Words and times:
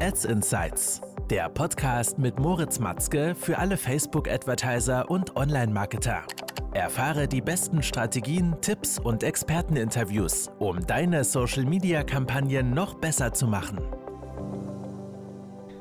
Ads 0.00 0.26
Insights, 0.26 1.00
der 1.30 1.48
Podcast 1.48 2.18
mit 2.18 2.38
Moritz 2.38 2.78
Matzke 2.78 3.34
für 3.34 3.58
alle 3.58 3.76
Facebook-Advertiser 3.76 5.10
und 5.10 5.36
Online-Marketer. 5.36 6.22
Erfahre 6.74 7.26
die 7.26 7.40
besten 7.40 7.82
Strategien, 7.82 8.56
Tipps 8.60 8.98
und 8.98 9.22
Experteninterviews, 9.22 10.50
um 10.58 10.86
deine 10.86 11.24
Social-Media-Kampagnen 11.24 12.74
noch 12.74 12.94
besser 12.94 13.32
zu 13.32 13.46
machen. 13.46 13.78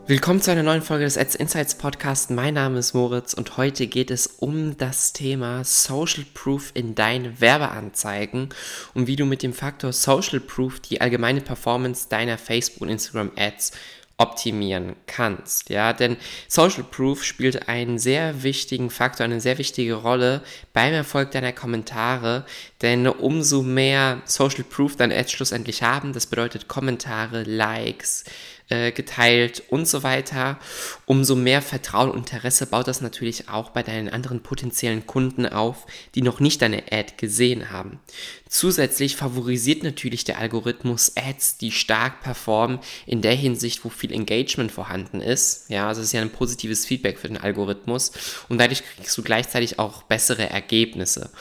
Willkommen 0.07 0.39
zu 0.39 0.51
einer 0.51 0.61
neuen 0.61 0.83
Folge 0.83 1.03
des 1.03 1.17
Ads 1.17 1.33
Insights 1.33 1.75
Podcast. 1.75 2.29
Mein 2.29 2.53
Name 2.53 2.77
ist 2.77 2.93
Moritz 2.93 3.33
und 3.33 3.57
heute 3.57 3.87
geht 3.87 4.11
es 4.11 4.27
um 4.27 4.77
das 4.77 5.13
Thema 5.13 5.63
Social 5.63 6.23
Proof 6.35 6.69
in 6.75 6.93
deinen 6.93 7.41
Werbeanzeigen 7.41 8.49
und 8.93 9.07
wie 9.07 9.15
du 9.15 9.25
mit 9.25 9.41
dem 9.41 9.51
Faktor 9.51 9.91
Social 9.91 10.39
Proof 10.39 10.79
die 10.79 11.01
allgemeine 11.01 11.41
Performance 11.41 12.07
deiner 12.07 12.37
Facebook 12.37 12.83
und 12.83 12.89
Instagram 12.89 13.31
Ads 13.35 13.71
optimieren 14.17 14.95
kannst. 15.07 15.69
Ja, 15.69 15.91
denn 15.91 16.15
Social 16.47 16.83
Proof 16.83 17.23
spielt 17.23 17.67
einen 17.67 17.99
sehr 17.99 18.43
wichtigen 18.43 18.89
Faktor, 18.89 19.25
eine 19.25 19.41
sehr 19.41 19.57
wichtige 19.57 19.95
Rolle 19.95 20.41
beim 20.71 20.93
Erfolg 20.93 21.31
deiner 21.31 21.51
Kommentare, 21.51 22.45
denn 22.81 23.07
umso 23.07 23.61
mehr 23.61 24.21
Social 24.25 24.63
Proof 24.63 24.95
deine 24.95 25.17
Ads 25.17 25.33
schlussendlich 25.33 25.83
haben, 25.83 26.13
das 26.13 26.27
bedeutet 26.27 26.69
Kommentare, 26.69 27.43
Likes, 27.43 28.23
äh, 28.69 28.91
geteilt 28.91 29.63
und 29.69 29.87
so 29.87 30.03
weiter. 30.03 30.57
Umso 31.05 31.35
mehr 31.35 31.61
Vertrauen 31.61 32.09
und 32.09 32.19
Interesse 32.19 32.65
baut 32.65 32.87
das 32.87 33.01
natürlich 33.01 33.47
auch 33.49 33.69
bei 33.69 33.83
deinen 33.83 34.09
anderen 34.09 34.41
potenziellen 34.41 35.05
Kunden 35.05 35.45
auf, 35.45 35.85
die 36.15 36.21
noch 36.21 36.39
nicht 36.39 36.61
deine 36.61 36.83
Ad 36.91 37.13
gesehen 37.17 37.71
haben. 37.71 37.99
Zusätzlich 38.47 39.15
favorisiert 39.17 39.83
natürlich 39.83 40.23
der 40.23 40.37
Algorithmus 40.39 41.11
Ads, 41.17 41.57
die 41.57 41.71
stark 41.71 42.21
performen 42.21 42.79
in 43.05 43.21
der 43.21 43.33
Hinsicht, 43.33 43.83
wo 43.83 43.89
viel 43.89 44.13
Engagement 44.13 44.71
vorhanden 44.71 45.19
ist. 45.19 45.69
Ja, 45.69 45.87
also 45.87 46.01
es 46.01 46.07
ist 46.07 46.13
ja 46.13 46.21
ein 46.21 46.29
positives 46.29 46.85
Feedback 46.85 47.19
für 47.19 47.27
den 47.27 47.37
Algorithmus 47.37 48.13
und 48.47 48.59
dadurch 48.59 48.83
kriegst 48.95 49.17
du 49.17 49.23
gleichzeitig 49.23 49.77
auch 49.77 50.03
bessere 50.03 50.49
Ergebnisse. 50.49 51.31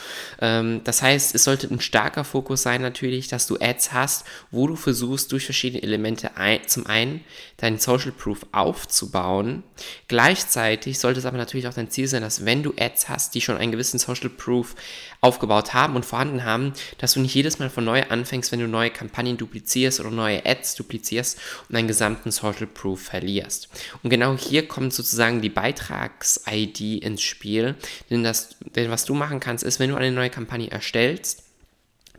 Ähm, 0.41 0.81
das 0.85 1.03
heißt, 1.03 1.35
es 1.35 1.45
sollte 1.45 1.69
ein 1.69 1.81
starker 1.81 2.25
Fokus 2.25 2.63
sein 2.63 2.83
natürlich, 2.83 3.29
dass 3.29 3.47
du 3.47 3.59
Ads 3.61 3.93
hast, 3.93 4.27
wo 4.51 4.67
du 4.67 4.75
versuchst 4.75 5.31
durch 5.31 5.45
verschiedene 5.45 5.83
Elemente 5.83 6.37
ein, 6.37 6.67
zum 6.67 6.87
einen 6.87 7.14
deinen 7.57 7.79
Social 7.79 8.13
Proof 8.13 8.47
aufzubauen. 8.53 9.63
Gleichzeitig 10.09 10.99
sollte 10.99 11.21
es 11.21 11.27
aber 11.27 11.39
natürlich 11.39 11.69
auch 11.69 11.75
dein 11.75 11.91
Ziel 11.91 12.09
sein, 12.09 12.23
dass 12.23 12.45
wenn 12.45 12.63
du 12.63 12.75
Ads 12.79 13.09
hast, 13.09 13.35
die 13.35 13.41
schon 13.41 13.57
einen 13.57 13.73
gewissen 13.73 13.99
Social 13.99 14.31
Proof 14.31 14.75
aufgebaut 15.21 15.75
haben 15.75 15.97
und 15.97 16.05
vorhanden 16.05 16.45
haben, 16.45 16.73
dass 16.99 17.15
du 17.15 17.21
nicht 17.21 17.35
jedes 17.35 17.59
Mal 17.59 17.71
von 17.71 17.85
neu 17.85 18.03
anfängst, 18.03 18.53
wenn 18.53 18.61
du 18.61 18.69
neue 18.69 18.91
Kampagnen 18.91 19.37
duplizierst 19.37 20.01
oder 20.01 20.11
neue 20.11 20.45
Ads 20.45 20.75
duplizierst 20.75 21.39
und 21.69 21.75
deinen 21.75 21.89
gesamten 21.89 22.31
Social 22.31 22.67
Proof 22.67 23.01
verlierst. 23.01 23.69
Und 24.03 24.11
genau 24.11 24.37
hier 24.37 24.69
kommt 24.69 24.93
sozusagen 24.93 25.41
die 25.41 25.49
Beitrags-ID 25.49 27.03
ins 27.03 27.23
Spiel, 27.23 27.75
denn, 28.11 28.25
das, 28.25 28.57
denn 28.77 28.91
was 28.91 29.05
du 29.05 29.15
machen 29.15 29.41
kannst, 29.41 29.65
ist, 29.65 29.81
wenn 29.81 29.91
du 29.91 29.97
eine 29.97 30.13
neue 30.13 30.31
Kampagne 30.31 30.71
erstellst, 30.71 31.44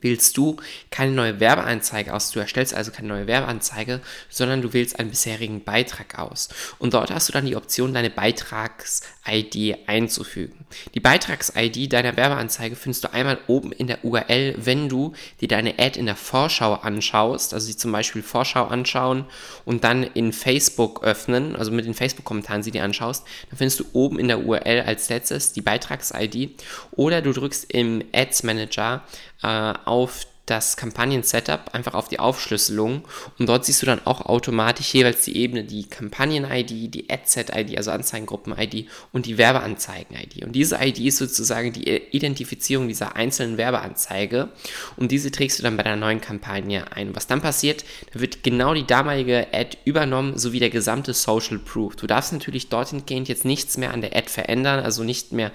wählst 0.05 0.37
du 0.37 0.57
keine 0.91 1.11
neue 1.11 1.39
Werbeanzeige 1.39 2.13
aus. 2.13 2.31
Du 2.31 2.39
erstellst 2.39 2.73
also 2.73 2.91
keine 2.91 3.07
neue 3.07 3.27
Werbeanzeige, 3.27 3.99
sondern 4.29 4.61
du 4.61 4.71
wählst 4.71 4.99
einen 4.99 5.09
bisherigen 5.09 5.63
Beitrag 5.63 6.19
aus. 6.19 6.47
Und 6.77 6.93
dort 6.93 7.11
hast 7.11 7.27
du 7.27 7.33
dann 7.33 7.45
die 7.45 7.55
Option, 7.55 7.93
deine 7.93 8.11
Beitrags-ID 8.11 9.87
einzufügen. 9.87 10.65
Die 10.93 10.99
Beitrags-ID 10.99 11.91
deiner 11.91 12.15
Werbeanzeige 12.15 12.75
findest 12.75 13.03
du 13.03 13.13
einmal 13.13 13.39
oben 13.47 13.71
in 13.71 13.87
der 13.87 14.05
URL, 14.05 14.55
wenn 14.57 14.89
du 14.89 15.13
dir 15.41 15.47
deine 15.47 15.79
Ad 15.79 15.99
in 15.99 16.05
der 16.05 16.15
Vorschau 16.15 16.75
anschaust, 16.75 17.55
also 17.55 17.65
sie 17.65 17.75
zum 17.75 17.91
Beispiel 17.91 18.21
Vorschau 18.21 18.65
anschauen 18.65 19.25
und 19.65 19.83
dann 19.83 20.03
in 20.03 20.33
Facebook 20.33 21.03
öffnen, 21.03 21.55
also 21.55 21.71
mit 21.71 21.85
den 21.85 21.95
Facebook-Kommentaren 21.95 22.61
sie 22.61 22.71
dir 22.71 22.83
anschaust, 22.83 23.25
dann 23.49 23.57
findest 23.57 23.79
du 23.79 23.85
oben 23.93 24.19
in 24.19 24.27
der 24.27 24.45
URL 24.45 24.83
als 24.85 25.09
letztes 25.09 25.53
die 25.53 25.61
Beitrags-ID 25.61 26.51
oder 26.91 27.23
du 27.23 27.33
drückst 27.33 27.71
im 27.73 28.03
Ads 28.13 28.43
Manager 28.43 29.03
äh, 29.41 29.73
auf 29.85 29.94
auf 29.95 30.27
das 30.45 30.77
Kampagnen-Setup, 30.77 31.73
einfach 31.73 31.95
auf 31.95 32.07
die 32.07 32.19
Aufschlüsselung 32.19 33.03
und 33.39 33.49
dort 33.49 33.65
siehst 33.65 33.81
du 33.81 33.85
dann 33.87 34.05
auch 34.05 34.21
automatisch 34.21 34.93
jeweils 34.93 35.23
die 35.23 35.37
Ebene, 35.37 35.63
die 35.63 35.85
Kampagnen-ID, 35.89 36.93
die 36.93 37.09
Adset-ID, 37.09 37.77
also 37.77 37.91
Anzeigengruppen-ID 37.91 38.87
und 39.11 39.25
die 39.25 39.37
Werbeanzeigen-ID. 39.37 40.43
Und 40.43 40.51
diese 40.53 40.77
ID 40.79 40.99
ist 40.99 41.17
sozusagen 41.17 41.73
die 41.73 41.89
Identifizierung 42.11 42.87
dieser 42.87 43.15
einzelnen 43.15 43.57
Werbeanzeige 43.57 44.49
und 44.97 45.11
diese 45.11 45.31
trägst 45.31 45.59
du 45.59 45.63
dann 45.63 45.77
bei 45.77 45.83
der 45.83 45.95
neuen 45.95 46.21
Kampagne 46.21 46.91
ein. 46.91 47.15
Was 47.15 47.25
dann 47.25 47.41
passiert, 47.41 47.83
da 48.13 48.19
wird 48.19 48.43
genau 48.43 48.73
die 48.73 48.85
damalige 48.85 49.47
Ad 49.51 49.77
übernommen, 49.85 50.37
sowie 50.37 50.59
der 50.59 50.69
gesamte 50.69 51.13
Social 51.13 51.57
Proof. 51.57 51.95
Du 51.95 52.05
darfst 52.05 52.33
natürlich 52.33 52.69
dorthin 52.69 53.05
gehend 53.05 53.29
jetzt 53.29 53.45
nichts 53.45 53.77
mehr 53.77 53.93
an 53.93 54.01
der 54.01 54.15
Ad 54.15 54.29
verändern, 54.29 54.83
also 54.83 55.03
nicht 55.03 55.31
mehr 55.31 55.51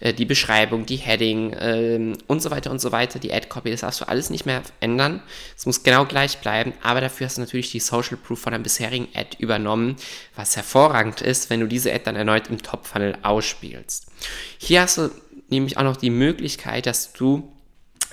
äh, 0.00 0.12
die 0.12 0.24
Beschreibung, 0.24 0.84
die 0.84 0.96
Heading 0.96 1.52
äh, 1.52 2.16
und 2.26 2.42
so 2.42 2.50
weiter 2.50 2.70
und 2.70 2.80
so 2.80 2.90
weiter, 2.90 3.18
die 3.18 3.32
Ad-Copy, 3.32 3.70
das 3.70 3.80
darfst 3.80 4.00
du 4.00 4.08
alles 4.08 4.30
nicht 4.32 4.46
mehr 4.46 4.62
ändern. 4.80 5.22
Es 5.56 5.66
muss 5.66 5.84
genau 5.84 6.04
gleich 6.04 6.38
bleiben, 6.38 6.72
aber 6.82 7.00
dafür 7.00 7.26
hast 7.26 7.36
du 7.36 7.42
natürlich 7.42 7.70
die 7.70 7.80
Social 7.80 8.16
Proof 8.16 8.40
von 8.40 8.52
deinem 8.52 8.64
bisherigen 8.64 9.08
Ad 9.14 9.36
übernommen, 9.38 9.96
was 10.34 10.56
hervorragend 10.56 11.20
ist, 11.20 11.50
wenn 11.50 11.60
du 11.60 11.68
diese 11.68 11.92
Ad 11.92 12.02
dann 12.04 12.16
erneut 12.16 12.48
im 12.48 12.60
Top-Funnel 12.60 13.16
ausspielst. 13.22 14.06
Hier 14.58 14.82
hast 14.82 14.98
du 14.98 15.10
nämlich 15.48 15.76
auch 15.76 15.84
noch 15.84 15.96
die 15.96 16.10
Möglichkeit, 16.10 16.86
dass 16.86 17.12
du 17.12 17.52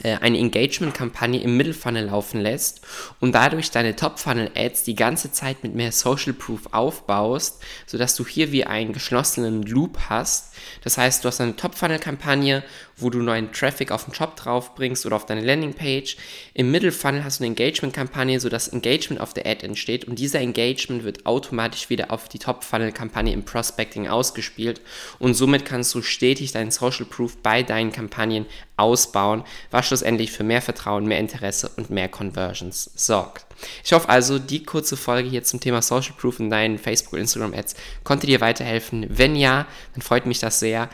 eine 0.03 0.37
Engagement-Kampagne 0.37 1.41
im 1.41 1.57
Middle-Funnel 1.57 2.05
laufen 2.05 2.41
lässt 2.41 2.81
und 3.19 3.33
dadurch 3.33 3.71
deine 3.71 3.95
Top-Funnel-Ads 3.95 4.83
die 4.83 4.95
ganze 4.95 5.31
Zeit 5.31 5.63
mit 5.63 5.75
mehr 5.75 5.91
Social 5.91 6.33
Proof 6.33 6.69
aufbaust, 6.71 7.61
sodass 7.85 8.15
du 8.15 8.25
hier 8.25 8.51
wie 8.51 8.65
einen 8.65 8.93
geschlossenen 8.93 9.63
Loop 9.63 9.97
hast. 10.09 10.53
Das 10.83 10.97
heißt, 10.97 11.23
du 11.23 11.27
hast 11.27 11.41
eine 11.41 11.55
Top-Funnel-Kampagne, 11.55 12.63
wo 12.97 13.09
du 13.09 13.19
neuen 13.19 13.51
Traffic 13.51 13.91
auf 13.91 14.05
den 14.05 14.13
Shop 14.13 14.35
draufbringst 14.35 15.05
oder 15.05 15.15
auf 15.15 15.25
deine 15.25 15.41
Landing-Page. 15.41 16.17
Im 16.53 16.71
Middle-Funnel 16.71 17.23
hast 17.23 17.39
du 17.39 17.43
eine 17.43 17.51
Engagement-Kampagne, 17.51 18.39
sodass 18.39 18.67
Engagement 18.67 19.21
auf 19.21 19.33
der 19.33 19.45
Ad 19.45 19.65
entsteht 19.65 20.05
und 20.05 20.19
dieser 20.19 20.39
Engagement 20.39 21.03
wird 21.03 21.25
automatisch 21.25 21.89
wieder 21.89 22.11
auf 22.11 22.29
die 22.29 22.39
Top-Funnel-Kampagne 22.39 23.33
im 23.33 23.43
Prospecting 23.43 24.07
ausgespielt 24.07 24.81
und 25.17 25.33
somit 25.33 25.65
kannst 25.65 25.93
du 25.95 26.01
stetig 26.01 26.51
deinen 26.51 26.71
Social 26.71 27.05
Proof 27.05 27.37
bei 27.37 27.63
deinen 27.63 27.91
Kampagnen 27.91 28.45
ausbauen, 28.77 29.43
was 29.71 29.88
schlussendlich 29.89 30.31
für 30.31 30.43
mehr 30.43 30.61
Vertrauen, 30.61 31.05
mehr 31.05 31.19
Interesse 31.19 31.69
und 31.75 31.89
mehr 31.89 32.07
Conversions 32.07 32.91
sorgt. 32.95 33.45
Ich 33.83 33.91
hoffe 33.91 34.07
also, 34.07 34.39
die 34.39 34.63
kurze 34.63 34.95
Folge 34.95 35.27
hier 35.27 35.43
zum 35.43 35.59
Thema 35.59 35.81
Social 35.81 36.13
Proof 36.17 36.39
in 36.39 36.49
deinen 36.49 36.77
Facebook- 36.77 37.13
und 37.13 37.19
Instagram-Ads 37.19 37.75
konnte 38.03 38.27
dir 38.27 38.39
weiterhelfen. 38.39 39.05
Wenn 39.09 39.35
ja, 39.35 39.67
dann 39.93 40.01
freut 40.01 40.25
mich 40.25 40.39
das 40.39 40.59
sehr. 40.59 40.89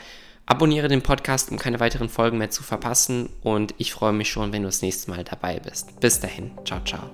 Abonniere 0.46 0.88
den 0.88 1.02
Podcast, 1.02 1.50
um 1.50 1.58
keine 1.58 1.80
weiteren 1.80 2.08
Folgen 2.08 2.38
mehr 2.38 2.50
zu 2.50 2.62
verpassen 2.62 3.28
und 3.42 3.74
ich 3.78 3.92
freue 3.92 4.12
mich 4.12 4.30
schon, 4.30 4.52
wenn 4.52 4.62
du 4.62 4.68
das 4.68 4.82
nächste 4.82 5.10
Mal 5.10 5.24
dabei 5.24 5.58
bist. 5.58 5.98
Bis 6.00 6.20
dahin, 6.20 6.52
ciao, 6.64 6.80
ciao. 6.84 7.10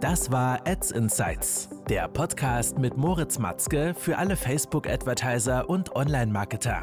Das 0.00 0.30
war 0.30 0.66
Ads 0.66 0.92
Insights, 0.92 1.68
der 1.88 2.08
Podcast 2.08 2.78
mit 2.78 2.96
Moritz 2.96 3.38
Matzke 3.38 3.94
für 3.94 4.16
alle 4.16 4.36
Facebook-Advertiser 4.36 5.68
und 5.68 5.94
Online-Marketer. 5.94 6.82